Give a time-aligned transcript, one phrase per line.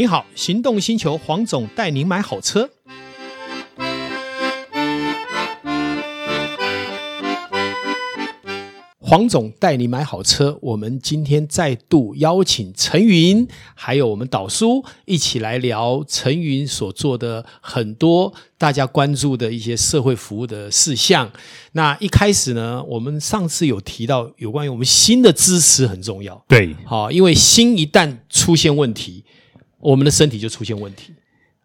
[0.00, 2.70] 您好，行动星球黄总带您买好车。
[8.98, 10.58] 黄总带你买好车。
[10.62, 21.30] 我们今天再度邀请陈云，还有我们导叔一起来聊陈云所做的很多大家关注的一些社会服务的事项。
[21.72, 26.42] 那一开始呢，我们上次有提到有关于我们新的支持很重要。
[26.48, 29.26] 对，好，因为心一旦出现问题，
[29.80, 31.12] 我们的身体就出现问题。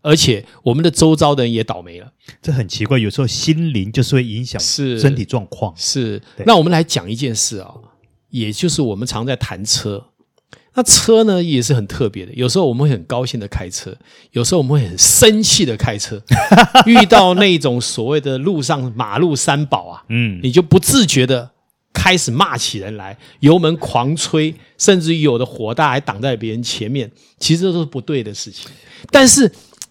[0.01, 2.99] 而且我们的周遭的人也倒霉了，这很奇怪。
[2.99, 5.73] 有时候心灵就是会影响身体状况。
[5.75, 7.73] 是，那我们来讲一件事啊，
[8.29, 10.09] 也就是我们常在谈车。
[10.75, 13.97] 那车呢也是很特别的，有时候我们会很高兴的开车，
[14.33, 16.21] 有时候我们会很生气的开车。
[16.85, 21.49] 遇到那种所谓的路上马路三宝啊，嗯，你就不自觉的
[21.95, 27.09] 开始骂起人来，油门狂吹，甚至于有的火大还挡在别人前面，
[27.39, 28.69] 其实这都是不对的事情。
[29.09, 29.49] 但是。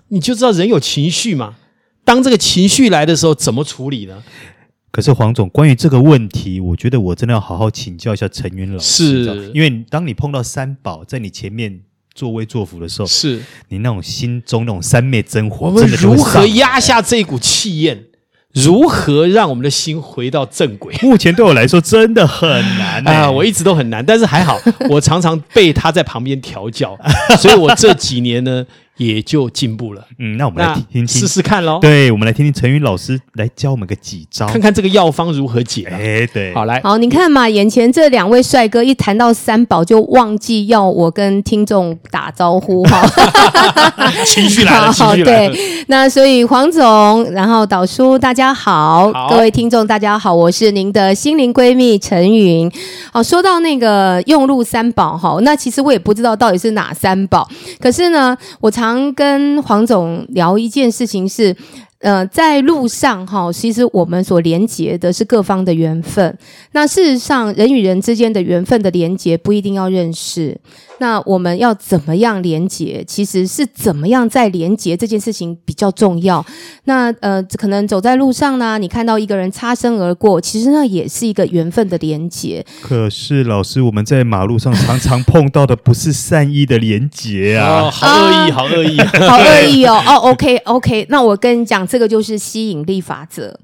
[0.09, 1.57] 你就知道人有情绪嘛？
[2.05, 4.23] 当这个情绪来的时候，怎么处理呢？
[4.93, 9.25] 可是黄总，关于这个问题，我觉得我真的要好好请教一下陈云老师。
[9.25, 11.81] 是，因为当你碰到三宝在你前面
[12.15, 18.05] 作威作福的时候，是你那种心中那种三昧真火，我们如何压下这股气焰？
[18.55, 20.95] 如何让我们的心回到正轨？
[21.03, 23.31] 目前对我来说真的很难啊、呃！
[23.31, 26.97] 我一直都很难，但是还好，我常常被他在旁边调教，
[27.39, 28.65] 所以我这几年呢。
[28.97, 30.05] 也就进步了。
[30.19, 31.79] 嗯，那我们来听听试试看喽。
[31.81, 35.89] 对，我们来听听陈云老师来教我们个几招，看看这个药方如何解。
[35.91, 43.05] 哎，对，好来，好，你看嘛，眼前这两位帅哥一谈到三宝，就忘记要我跟听众打招呼哈。
[44.25, 45.53] 情绪来了，情绪来了。
[45.53, 52.71] 对，那所以黄总，然后导叔，大家好，好，各位听众大家好，我是您的心灵闺蜜陈云。
[53.13, 57.49] 好，说到那个用路三宝哈，那其实我也不知道到底是哪三宝，
[57.81, 58.84] 可是呢，我常。
[58.85, 61.57] 常跟黄总聊一件事情是，
[62.01, 66.37] 呃，在路上哈，其实我们所连接的是各方的缘分。
[66.73, 70.61] 那事实上，人与人之间的缘分的连接不一定要认识。
[70.99, 73.05] 那我们要怎么样连接？
[73.07, 76.45] 其实是怎么样在连接这件事情比较重要。
[76.85, 82.65] 那呃，可能走在路上呢，你看到一个人擦身而过，其实那也是一个缘分的连接。
[82.81, 87.83] 可是老师，我们在马路上常常碰到的不是善意的连接啊！
[87.83, 90.01] 哦、好恶意，好恶意， 好恶意哦！
[90.07, 93.59] 哦，OK，OK，那我跟你讲，这个就是吸引力法则。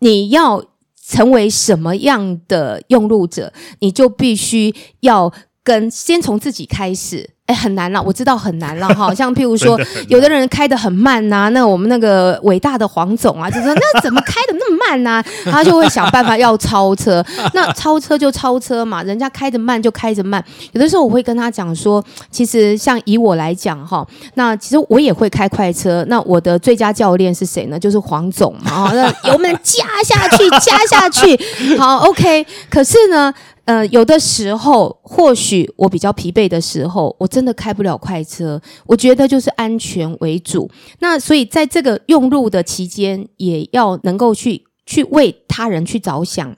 [0.00, 0.64] 你要
[1.06, 5.32] 成为什么样的用路者，你就必须要。
[5.64, 7.28] 跟先从自己开始。
[7.46, 9.12] 哎，很难了，我知道很难了 哈。
[9.12, 15.24] 像譬如说，有的人开的很慢呐、啊，那我们那个伟大的黄总啊，就说那怎么开的那么慢呢、啊？
[15.50, 17.22] 他就会想办法要超车。
[17.52, 20.42] 那超车就超车嘛，人家开得慢就开着慢。
[20.70, 26.06] 有的时候我会跟他讲说，其实像以我来讲哈，那其实我也会开快车。
[26.08, 27.76] 那我的最佳教练是谁呢？
[27.76, 28.92] 就是黄总嘛。
[28.94, 31.36] 那油门加下去，加下去，
[31.76, 32.46] 好，OK。
[32.70, 33.34] 可是呢，
[33.64, 37.32] 呃，有的时候或许我比较疲惫的时候，我。
[37.32, 40.70] 真的开不了快车，我觉得就是安全为主。
[40.98, 46.54] 那所以在这个用路的期间，也要能够去去为他人去着想。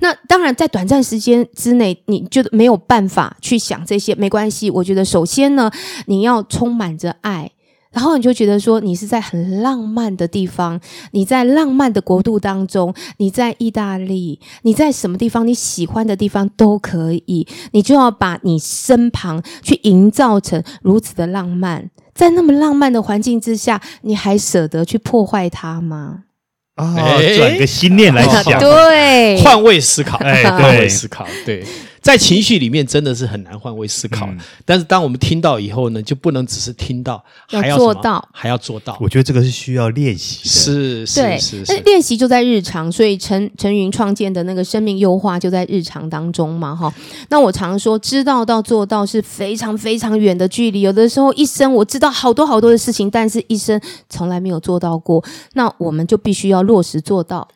[0.00, 4.68] 那当然，在短暂时间之内，你就没有办法去想这些，没关系。
[4.70, 5.70] 我觉得首先呢，
[6.04, 7.50] 你要充满着爱。
[7.90, 10.78] 然后你就觉得说，你是在很浪漫的地方，
[11.12, 26.24] 你在浪漫的国度当中，你在意大利，你在什么地方，你喜欢的地方都可以，你就要把你身旁去营造成如此的浪漫，在那么浪漫的环境之下，你还舍得去破坏它吗？
[26.74, 31.64] 啊、哦，转个心念来想，对，换位思考，哎，换位思考，对。
[32.08, 38.96] 在情绪里面真的是很难换位思考，嗯，但是当我们听到以后呢，就不能只是听到，还要做到，还要做到。
[38.98, 41.76] 我觉得这个是需要练习的，是是是是。
[41.80, 46.90] 练习就在日常，所以陈陈云创建的那个生命优化就在日常当中嘛，哈。
[47.28, 50.80] 那我常说，知道到做到是非常非常远的距离。
[50.80, 53.78] 有的时候一生我知道好多好多的事情，但是一生
[54.08, 55.22] 从来没有做到过，
[55.52, 57.46] 那我们就必须要落实做到。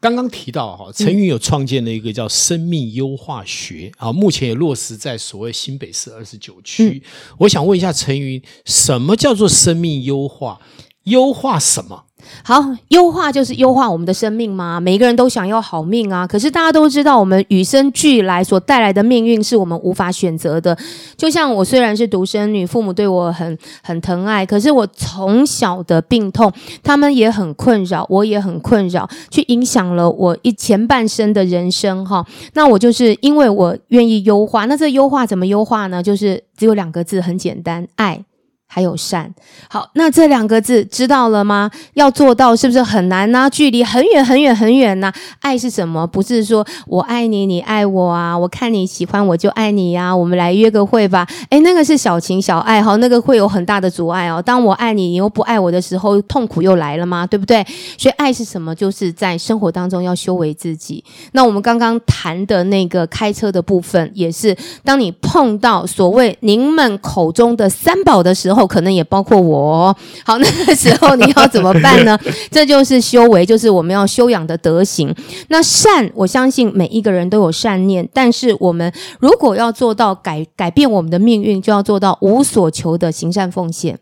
[0.00, 7.02] 刚刚提到哈，陈云有创建了一个叫生命优化学啊，目前也落实在所谓新北市二十九区。
[7.38, 10.60] 我想问一下陈云，什么叫做生命优化？
[11.04, 12.07] 优化什么？
[12.42, 14.80] 好，优化就是优化我们的生命吗？
[14.80, 20.76] 每个人都想要好命啊，可是大家都知道，我们与生俱来所带来的命运是我们无法选择的。
[21.16, 32.24] 就像我虽然是独生女，父母对我很很疼爱，可是我从小的病痛，他们也很困扰，我也很困扰，去影响了我一前半生的人生哈。
[32.54, 36.02] 那我就是因为我愿意优化，那这优化怎么优化呢？
[36.02, 38.24] 就是只有两个字，很简单，爱。
[38.70, 39.34] 还有善，
[39.70, 41.70] 好，那这两个字知道了吗？
[41.94, 43.48] 要做到是不是很难呢？
[43.50, 45.10] 距离很远很远很远呢？
[45.40, 46.06] 爱是什么？
[46.06, 48.36] 不是说我爱你，你爱我啊？
[48.36, 50.14] 我看你喜欢我就爱你呀？
[50.14, 51.26] 我们来约个会吧？
[51.48, 54.40] 诶，那个是小情小爱哈，那个会有很大的阻碍哦。
[54.42, 57.26] 当我爱你，你又不爱我的时候，痛苦又来了吗？
[57.26, 57.66] 对不对？
[57.96, 58.74] 所以爱是什么？
[58.74, 61.02] 就是在生活当中要修为自己。
[61.32, 64.54] 那我们刚刚谈的那个开车的部分，也是
[64.84, 68.57] 当你碰到所谓您们口中的三宝的时候。
[68.58, 69.96] 后可能也包括我哦。
[70.24, 72.18] 好，那个时候你要怎么办呢？
[72.50, 75.14] 这就是修为，就是我们要修养的德行。
[75.48, 83.98] 那善，我相信每一个人都有善念，但是我们如果要做到改改变我们的命运，就要做到无所求的行善奉献。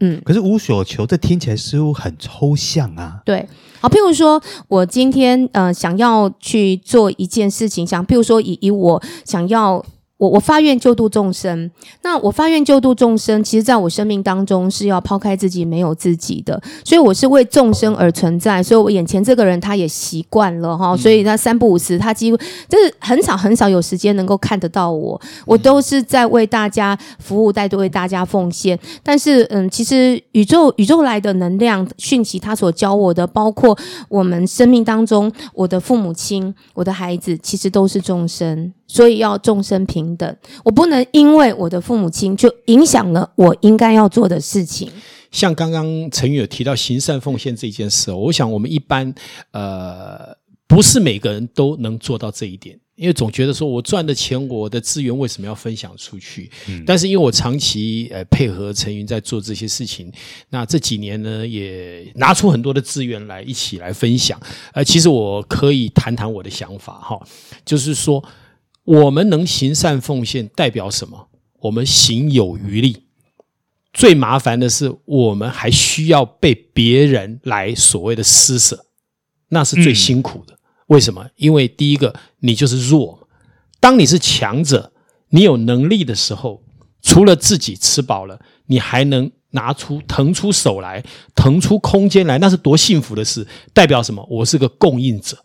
[0.00, 3.20] 嗯，可是无所求，这听起来似乎很抽象啊。
[3.24, 3.48] 对，
[3.80, 9.84] 好，譬如说我今天呃想要去做一件事情，想譬如说以以我想要。
[10.18, 11.70] 我我发愿救度众生，
[12.02, 22.36] 那我发愿救度众生，其实在我生命当中是要抛开自己，没有自己的，所以我是为众生而存在，所以我眼前这个人他也习惯了哈，所以他三不五时，他几乎
[22.68, 28.78] 就是很少很少有时间能够看得到我，我都是在为大家服务，在为大家奉献。
[29.02, 33.76] 但是嗯，其实宇宙宇宙来的能量讯息，他所教我的，包括
[34.08, 38.72] 我们生命当中，我的父母亲、我的孩子，其实都是众生。
[38.86, 44.90] 所以要众生平等，我不能因为我的父母亲就影响了我应该要做的事情。
[45.32, 49.12] 像刚刚陈宇有提到行善奉献这件事，我想我们一般
[49.50, 50.34] 呃
[50.66, 56.50] 不是每个人都能做到这一点，因为总觉得说我赚的钱，我的资源为什么要分享出去？
[56.68, 56.82] 嗯。
[56.86, 60.10] 但是因为我长期呃配合陈云在做这些事情，
[60.48, 64.40] 那这几年呢也拿出很多的资源来一起来分享。
[64.72, 67.20] 呃，其实我可以谈谈我的想法哈，
[67.64, 68.24] 就是说。
[68.86, 71.28] 我们能行善奉献，代表什么？
[71.60, 73.04] 我们行有余力。
[73.92, 78.86] 最麻烦的是，我们还需要被别人来所谓的施舍，
[79.48, 80.56] 那是最辛苦的。
[80.86, 81.28] 为什么？
[81.36, 83.28] 因为第一个，你就是弱。
[83.80, 84.92] 当你是强者，
[85.30, 86.62] 你有能力的时候，
[87.02, 91.02] 除了自己吃饱了，你还能拿出腾出手来，
[91.34, 93.44] 腾出空间来，那是多幸福的事。
[93.72, 94.24] 代表什么？
[94.30, 95.36] 我是个供应者，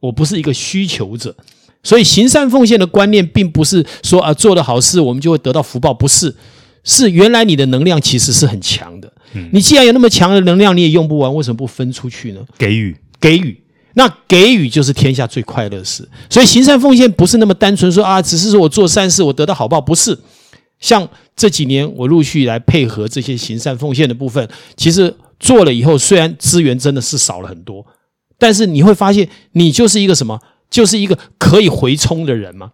[0.00, 1.34] 我不是一个需求者。
[1.82, 6.34] 所以行善奉献的观念，并不是说啊做了好事我们就会得到福报，不是，
[6.84, 9.12] 是原来你的能量其实是很强的。
[9.34, 12.40] 嗯，你既然有那么强的能量，你也用不完，为什么不分出去呢？
[12.56, 13.60] 给予，给予，
[13.94, 16.08] 那给予就是天下最快乐的事。
[16.30, 20.18] 所以行善奉献不是那么单纯说啊，只是说我做善事我得到好报，不是。
[20.78, 27.86] 像这几年我陆续来配合这些行善奉献的部分，其实做了以后，虽然资源真的是少了很多，
[28.38, 30.38] 但是你会发现，你就是一个什么？
[30.72, 32.72] 就是一个可以回充的人嘛，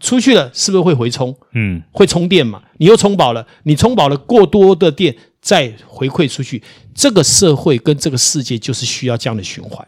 [0.00, 1.36] 出去了是不是会回充？
[1.52, 2.62] 嗯，会充电嘛？
[2.78, 6.62] 你又充饱了，你充饱了过多的电再回馈出去，
[6.94, 9.86] 这个社会跟这个世界就是需要这样的循环。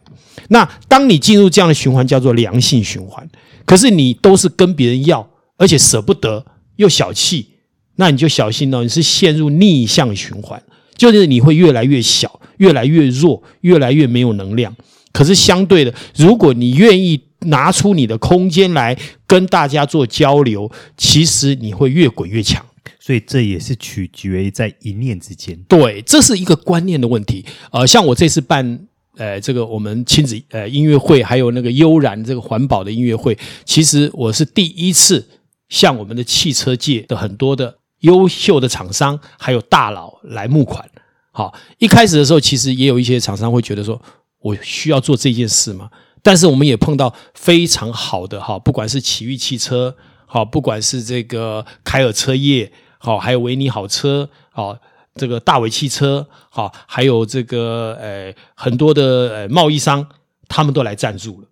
[0.50, 3.26] 那当你进入这样的循环，叫做良性循环。
[3.64, 5.26] 可是你都是跟别人要，
[5.56, 6.44] 而且舍不得
[6.76, 7.48] 又小气，
[7.96, 10.62] 那你就小心了，你是陷入逆向循环，
[10.94, 14.76] 就是你会越来越小，越来越弱，越来越没有能量。
[15.10, 17.22] 可是相对的，如果你愿意。
[17.46, 18.96] 拿出你的空间来
[19.26, 22.64] 跟大家做交流，其实你会越滚越强。
[23.00, 25.56] 所以这也是取决于在一念之间。
[25.68, 27.44] 对，这是一个观念的问题。
[27.70, 28.80] 呃，像我这次办
[29.16, 35.24] 呃这个我们亲子呃音乐会，还有那个悠然这个环保的音乐会，其实我是第一次
[35.68, 40.88] 向我们的汽车界的很多的优秀的厂商还有大佬来募款。
[41.30, 44.00] 好，一开始的时候，其实也有一些厂商会觉得说，
[44.40, 45.88] 我需要做这件事吗？
[46.26, 49.94] 但是我们也碰到非常好的哈，不管是奇遇汽车，
[50.26, 54.76] 好，不管是这个凯尔车业，好，还有维尼好车，好，
[55.14, 59.02] 这个大伟汽车，好，还有这个呃很多的
[59.36, 60.04] 呃贸易商，
[60.48, 61.46] 他们都来赞助了。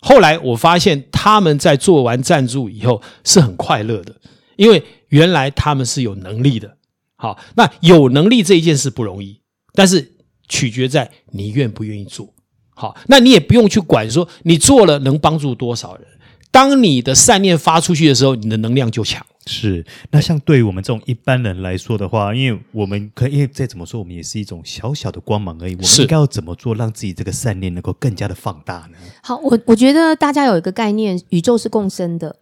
[0.00, 4.12] 后来我发现他们在做完赞助以后是很快乐的，
[4.56, 6.76] 因为原来他们是有能力的。
[7.14, 9.40] 好，那有能力这一件事不容易，
[9.72, 10.16] 但是
[10.48, 12.34] 取决在你愿不愿意做。
[12.76, 16.06] 好，那你也不用去管说你做了能帮助多少人。
[16.50, 19.24] 当你的善念发出去的时候，你的能量就强。
[19.46, 25.74] 是，那像对于我们这种一般人来说的话，因为我们可以，因为再怎么说，我们也是一种小小的光芒而已。
[25.74, 28.98] 我们应该要怎么做，让自己这个善念能够更加的放大呢？
[29.22, 32.36] 好，我我觉得大家有一个概念，宇宙是共生的。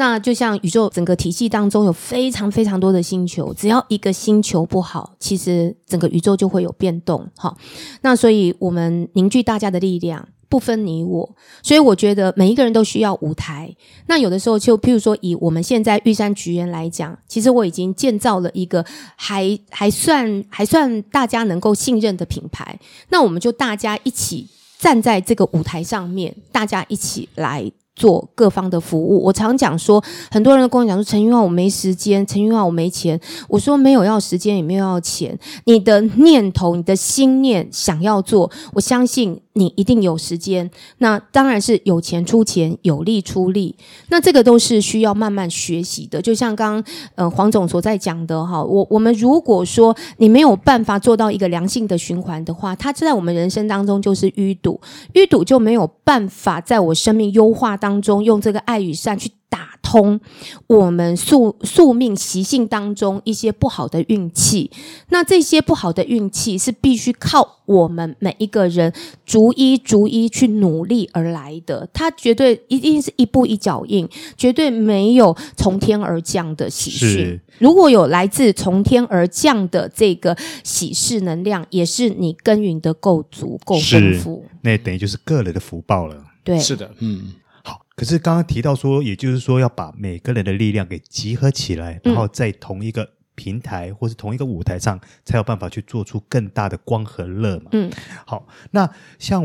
[0.00, 7.28] 那就像宇宙整个体系当中有非常非常多的星球，只要一个星球不好，其实整个宇宙就会有变动。
[7.36, 7.58] 好，
[8.02, 11.28] 那所以我们凝聚大家的力量，不分你我，
[11.64, 13.74] 所以我觉得每一个人都需要舞台。
[14.06, 18.86] 那有的时候，就譬如说以我们现在玉山菊园来讲，其实我已经建造了一个
[19.16, 22.78] 还还算还算大家能够信任的品牌。
[23.08, 24.46] 那我们就大家一起
[24.78, 27.72] 站在这个舞台上面，大家一起来。
[27.98, 33.20] 做各方的服务，我常讲说，很多人都跟我讲说，陈玉旺我没时间，陈玉旺我没钱。
[33.48, 39.40] 我说没有要时间，也没有要钱，你的念头、你的心念想要做，我相信。
[39.54, 43.74] 你一定有时间，那当然是有钱出钱，有力出力。
[44.08, 46.22] 那这个都是需要慢慢学习的。
[46.22, 46.80] 就像刚
[47.16, 54.80] 呃黄总所在讲的哈，我我们如果说你没有办法做到一个良性的循环的话，它在我们人生当中就是淤堵，
[55.14, 59.30] 淤堵就没有办法在我生命优化当中用这个爱与善去。
[59.50, 60.20] 打通
[60.66, 64.70] 我们宿宿命习性当中一些不好的运气，
[65.08, 68.92] 那这些不好的运气是必须靠我们每一个人
[69.24, 77.40] 逐一逐一去努力而来的，它绝对一定是一步一脚印，绝对没有从天而降的喜讯。
[77.56, 86.22] 如果有来自从天而降的这个喜事能量，也是你耕耘的够足够丰富，那等于就是个人的福报了。
[86.44, 87.32] 对，是的，嗯。
[87.98, 93.17] 可是刚刚提到说，也就是说要把每个人的力量给集合起来，然后在同一个。
[93.38, 97.66] 平台或是同一个舞台上，才有办法去做出更大的光和热嘛。
[97.70, 97.88] 嗯，
[98.26, 98.90] 好，那
[99.20, 99.44] 像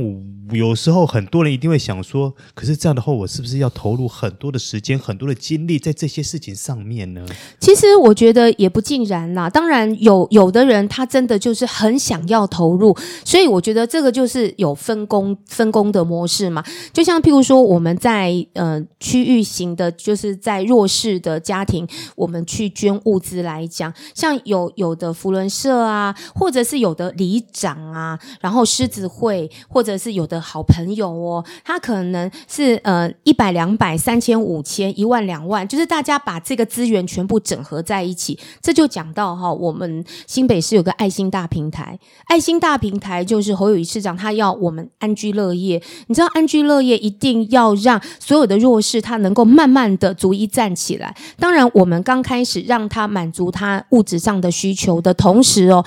[0.49, 7.23] 有时候很多人一定会想说，可是这样的话，我是不是要投入很多的时间、很多的精力在这些事情上面呢？
[7.59, 9.47] 其实我觉得也不尽然啦。
[9.47, 16.63] 当然有有的人他真的就是很想要投入，所以我觉得这个就是有分工分工的模式嘛。
[16.91, 23.82] 就像譬如说我们在呃区域型的，就是在弱势的家庭，我们去捐物资来讲。
[24.13, 53.72] 像有有的福伦社啊，或者是有的里长啊，然后狮子会，或者是有的好朋友哦，他可能是呃一百两百三千五千一万两万，就是大家把这个资源全部整合在一起，这就讲到哈，我们新北市有个爱心大平台，爱心大平台就是侯友宜市长他要我们安居乐业，你知道安居乐业一定要让所有的弱势他能够慢慢的逐一站起来，当然我们刚开始让他满足他。
[53.89, 55.85] 物质上的需求的同时哦，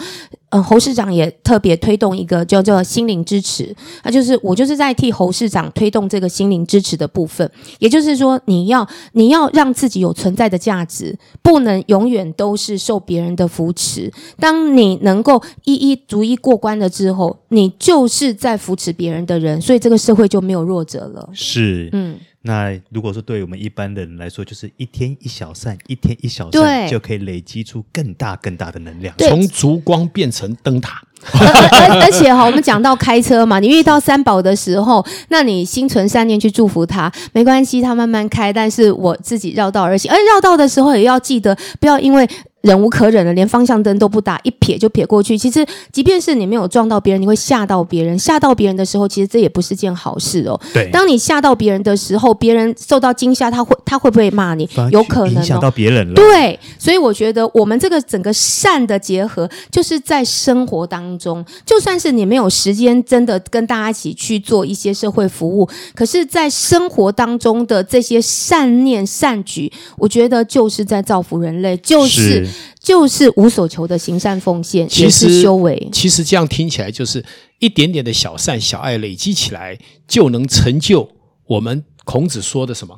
[0.50, 3.74] 呃，侯市长也特别推动一个叫做心灵支持，
[4.04, 7.50] 那就是我就是在替侯市长推动这个心灵支持的部分。
[7.78, 14.12] 也就是说，你要你要让自己有存在的价值，不能永远都是受别人的扶持。
[14.38, 21.28] 当你能够一一逐一过关了之后，你就是在扶持别人的人，所以这个社会就没有弱者了。
[21.32, 22.16] 是，嗯。
[22.46, 31.02] 那如果说对我们一般的人来说，就是一天一小善，一天一小善，就可以累积出更大更大的能量，从烛光变成灯塔。
[31.32, 38.52] 而而而且哈，我们讲到开车嘛，你遇到三宝的时候，那你心存善念去祝福他，没关系，他慢慢开。
[38.52, 42.28] 但是我自己绕道而行，而绕道的时候也要记得，不要因为。
[42.66, 45.38] 忍无可忍了，连方向灯都不打，一撇就撇过去。
[45.38, 48.18] 其实，即便是你没有撞到别人，你会吓到别人。
[48.18, 50.60] 吓到别人的时候，其实这也不是件好事哦。
[50.74, 54.68] 对，当你吓到别人的时候，别人受到惊吓，他会他会不会骂你？
[54.90, 56.14] 有可能哦，影响到别人了。
[56.14, 72.16] 对，所以我觉得我们这个整个善的结合，就是在生活当中，就算是你没有时间真的跟大家一起去做一些社会服务，可是，在生活当中的这些善念善举，我觉得就是在造福人类，就是。
[72.16, 72.55] 是
[72.86, 75.88] 就是无所求的行善奉献，也是修为。
[75.92, 77.24] 其实这样听起来，就是
[77.58, 79.76] 一点点的小善小爱累积起来，
[80.06, 81.08] 就能成就
[81.48, 82.96] 我们孔子说的什么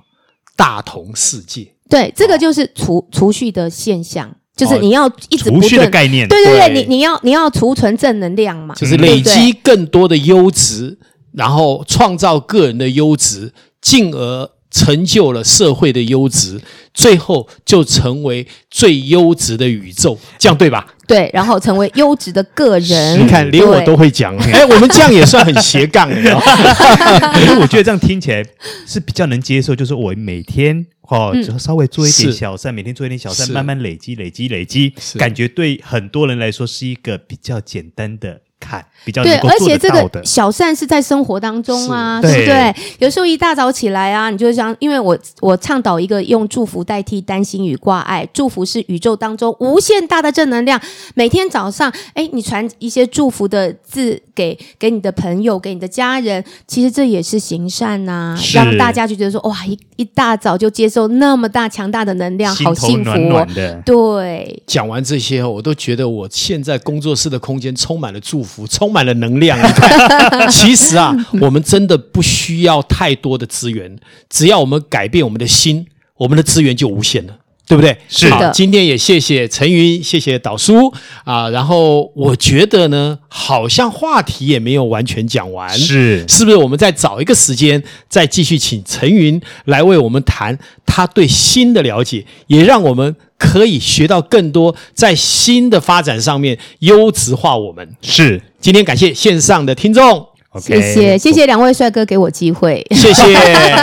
[0.54, 1.72] 大同世界。
[1.88, 6.28] 对，这个就是储储蓄的现象，就是你要一直不断储蓄的概念。
[6.28, 10.98] 对对对，你你要你要储存正能量嘛，就是累积更多的优质，
[11.32, 14.50] 然后创造个人的优质，进而。
[14.70, 16.60] 成就了社会的优质，
[16.92, 20.86] 最后就成为最优质的宇宙，这样对吧？
[21.06, 23.18] 对，然后成为优质的个人。
[23.18, 26.34] 你看，连我都会讲，哎，我们这样也算很斜杠的。
[26.38, 28.44] 可是我觉得这样听起来
[28.86, 38.42] 是比较能接受，就是我每天哦，就稍微做一点小善，每天做一点小善，慢慢累积、累积、累积，感觉对很多人来说是一个比较简单的。
[38.68, 42.74] 看，比较对，而且这个小善是在生活当中啊，对不对？
[42.98, 50.80] 有时候一大早起来啊，你就想，因为我我倡导一个用祝福代替担心与挂碍，祝福是宇宙当中无限大的正能量。
[51.14, 63.82] 每天早上，哎，你传一些祝福的字给给你的朋友，给你的家人，其实这也是行善呐、啊，让大家就觉得说，哇，一一大早就接受那么大强大的能量，好幸福、哦，暖暖的。
[63.86, 68.57] 对，讲完这些，我都觉得我现在工作室的空间充满了祝福。
[68.66, 69.58] 充满了能量。
[69.58, 73.98] 你看，其实啊，我们真的不需要太多的资源，
[74.28, 75.86] 只要我们改变我们的心，
[76.16, 77.36] 我们的资源就无限了。
[77.68, 77.96] 对不对？
[78.08, 78.50] 是的。
[78.52, 80.92] 今天也谢谢陈云，谢谢导叔
[81.24, 81.50] 啊。
[81.50, 86.56] 然后我觉得呢，好像话题也没有完全讲完，是是不是？
[86.56, 97.86] 我们再找一个时间，再继续请陈云来为我们谈他对新的了解，也让我们可以学到更多在新的发展上面优质化我们。
[98.00, 100.26] 是，今天感谢线上的听众。
[100.60, 103.22] 谢谢谢谢两位帅哥给我机会，谢谢，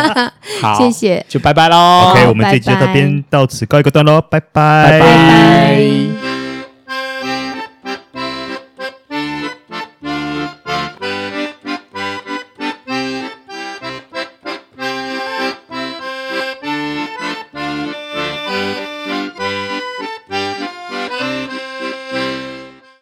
[0.62, 2.12] 好，谢谢，就拜拜喽。
[2.12, 6.25] OK，我们这集就到这边到此告一个段落，拜拜，拜拜。